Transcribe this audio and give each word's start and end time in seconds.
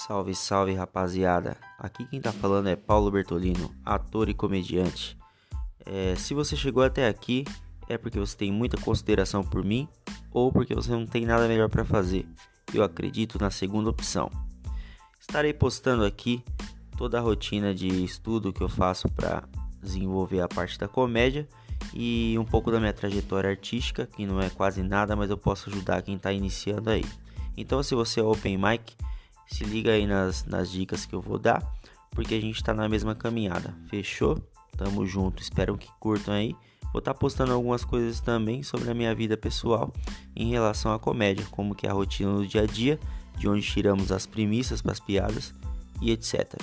Salve, 0.00 0.32
salve 0.32 0.74
rapaziada! 0.74 1.56
Aqui 1.76 2.04
quem 2.04 2.20
tá 2.20 2.30
falando 2.30 2.68
é 2.68 2.76
Paulo 2.76 3.10
Bertolino, 3.10 3.74
ator 3.84 4.28
e 4.28 4.32
comediante. 4.32 5.18
É, 5.84 6.14
se 6.14 6.34
você 6.34 6.54
chegou 6.54 6.84
até 6.84 7.08
aqui, 7.08 7.44
é 7.88 7.98
porque 7.98 8.16
você 8.16 8.36
tem 8.36 8.52
muita 8.52 8.80
consideração 8.80 9.42
por 9.42 9.64
mim 9.64 9.88
ou 10.30 10.52
porque 10.52 10.72
você 10.72 10.92
não 10.92 11.04
tem 11.04 11.26
nada 11.26 11.48
melhor 11.48 11.68
para 11.68 11.84
fazer. 11.84 12.28
Eu 12.72 12.84
acredito 12.84 13.40
na 13.40 13.50
segunda 13.50 13.90
opção. 13.90 14.30
Estarei 15.20 15.52
postando 15.52 16.04
aqui 16.04 16.44
toda 16.96 17.18
a 17.18 17.20
rotina 17.20 17.74
de 17.74 17.88
estudo 18.04 18.52
que 18.52 18.62
eu 18.62 18.68
faço 18.68 19.08
para 19.08 19.42
desenvolver 19.82 20.42
a 20.42 20.48
parte 20.48 20.78
da 20.78 20.86
comédia 20.86 21.48
e 21.92 22.36
um 22.38 22.44
pouco 22.44 22.70
da 22.70 22.78
minha 22.78 22.92
trajetória 22.92 23.50
artística, 23.50 24.06
que 24.06 24.24
não 24.24 24.40
é 24.40 24.48
quase 24.48 24.80
nada, 24.80 25.16
mas 25.16 25.28
eu 25.28 25.36
posso 25.36 25.68
ajudar 25.68 26.02
quem 26.02 26.14
está 26.14 26.32
iniciando 26.32 26.88
aí. 26.88 27.04
Então, 27.56 27.82
se 27.82 27.96
você 27.96 28.20
é 28.20 28.22
open 28.22 28.56
mic, 28.56 28.96
se 29.48 29.64
liga 29.64 29.92
aí 29.92 30.06
nas, 30.06 30.44
nas 30.44 30.70
dicas 30.70 31.04
que 31.04 31.14
eu 31.14 31.20
vou 31.20 31.38
dar, 31.38 31.62
porque 32.10 32.34
a 32.34 32.40
gente 32.40 32.56
está 32.56 32.72
na 32.72 32.88
mesma 32.88 33.14
caminhada. 33.14 33.74
Fechou? 33.88 34.38
Tamo 34.76 35.04
junto. 35.06 35.42
Espero 35.42 35.76
que 35.76 35.88
curtam 35.98 36.34
aí. 36.34 36.54
Vou 36.92 37.00
estar 37.00 37.12
tá 37.12 37.18
postando 37.18 37.52
algumas 37.52 37.84
coisas 37.84 38.20
também 38.20 38.62
sobre 38.62 38.90
a 38.90 38.94
minha 38.94 39.14
vida 39.14 39.36
pessoal 39.36 39.92
em 40.36 40.50
relação 40.50 40.92
à 40.92 40.98
comédia, 40.98 41.46
como 41.50 41.74
que 41.74 41.86
é 41.86 41.90
a 41.90 41.92
rotina 41.92 42.32
do 42.32 42.46
dia 42.46 42.62
a 42.62 42.66
dia, 42.66 42.98
de 43.36 43.48
onde 43.48 43.62
tiramos 43.62 44.12
as 44.12 44.26
premissas 44.26 44.80
para 44.80 44.92
as 44.92 45.00
piadas 45.00 45.52
e 46.00 46.10
etc. 46.10 46.54